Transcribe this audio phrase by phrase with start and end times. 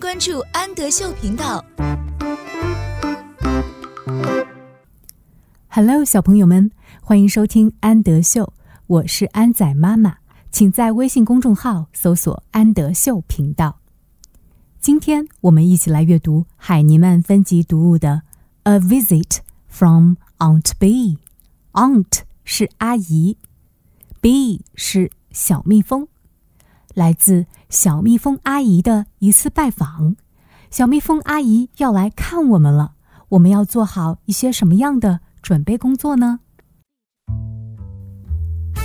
[0.00, 1.62] 关注安德秀频道。
[5.68, 6.70] Hello，小朋友们，
[7.02, 8.54] 欢迎收听安德秀，
[8.86, 10.16] 我是安仔妈妈，
[10.50, 13.78] 请在微信公众号搜索“安德秀频道”。
[14.80, 18.22] 今天我们一起来阅读海尼曼分级读物的
[18.70, 21.16] 《A Visit from Aunt Bee》。
[21.72, 23.36] Aunt 是阿姨
[24.22, 26.08] ，B 是小蜜蜂，
[26.94, 30.16] 来自小蜜蜂阿姨的一次拜访。
[30.70, 32.92] 小蜜蜂阿姨要来看我们了，
[33.30, 36.40] 我们要做好一些什么样的准备工作呢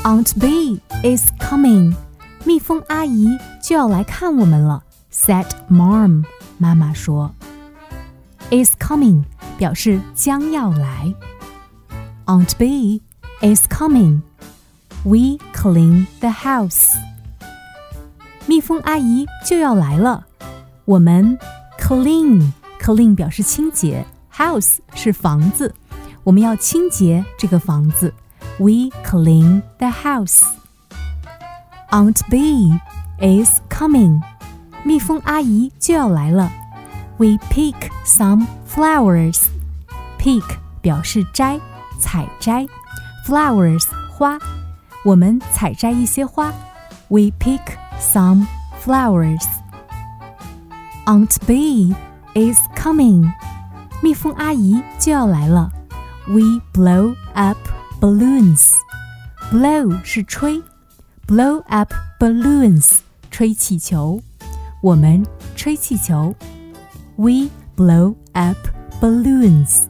[0.04, 1.96] ？Aunt Bee is coming，
[2.44, 3.28] 蜜蜂阿姨
[3.62, 4.84] 就要来看我们了。
[5.12, 6.26] Said Mom，
[6.58, 7.34] 妈妈说
[8.50, 9.24] ，is coming
[9.58, 11.14] 表示将要来。
[12.26, 13.02] Aunt Bee
[13.42, 14.22] is coming.
[15.04, 16.94] We clean the house.
[18.48, 20.26] 蜜蜂阿姨就要来了，
[20.86, 21.38] 我们
[21.80, 25.74] clean clean 表示清洁，house 是房子，
[26.24, 28.14] 我们要清洁这个房子。
[28.58, 30.42] We clean the house.
[31.90, 32.80] Aunt Bee
[33.20, 34.22] is coming.
[34.84, 36.52] 蜜蜂阿姨就要来了。
[37.18, 39.46] We pick some flowers.
[40.20, 40.44] Pick
[40.82, 41.60] 表示摘。
[41.98, 42.68] 采摘
[43.26, 44.38] ，flowers 花，
[45.06, 46.52] 我们采摘一些花。
[47.08, 47.62] We pick
[47.99, 48.47] some
[48.83, 49.45] flowers.
[51.07, 51.95] Aunt B
[52.35, 53.33] is coming.
[54.03, 55.73] 蜜蜂阿姨就要来了。
[56.27, 57.59] We blow up
[58.01, 58.73] balloons.
[59.51, 60.63] Blow 是吹，
[61.27, 62.99] blow up balloons
[63.31, 64.23] 吹气球。
[64.83, 65.27] 我们
[65.57, 66.35] 吹气球。
[67.17, 68.57] We blow up
[69.01, 69.85] balloons.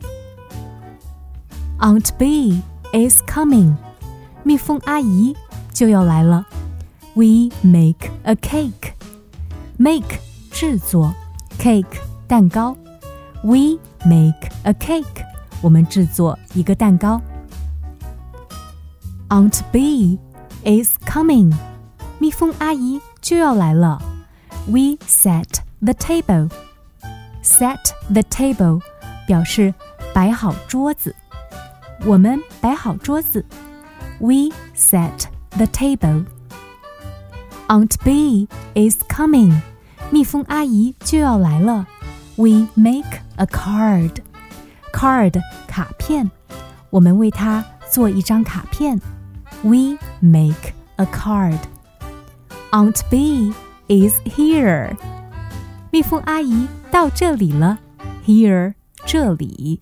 [1.78, 3.76] Aunt B is coming，
[4.42, 5.36] 蜜蜂阿姨
[5.72, 6.46] 就要来了。
[7.14, 11.14] We make a cake，make 制作，
[11.58, 12.76] cake 蛋糕。
[13.42, 15.24] We make a cake，
[15.60, 17.20] 我们制作一个蛋糕。
[19.28, 20.18] Aunt B
[20.64, 21.52] is coming，
[22.18, 24.00] 蜜蜂阿姨就要来了。
[24.66, 27.78] We set the table，set
[28.12, 28.82] the table
[29.26, 29.74] 表示
[30.12, 31.14] 摆好桌子。
[32.04, 33.44] 我们摆好桌子。
[34.18, 36.26] We set the table.
[37.68, 39.60] Aunt B is coming.
[40.10, 41.86] 蜜蜂阿姨就要来了。
[42.36, 44.16] We make a card.
[44.92, 46.30] Card 卡片。
[46.90, 49.00] 我们为她做一张卡片。
[49.62, 51.58] We make a card.
[52.70, 53.52] Aunt B
[53.88, 54.96] is here.
[55.90, 57.78] 蜜蜂阿姨到这里了。
[58.26, 58.74] Here
[59.06, 59.80] 这里。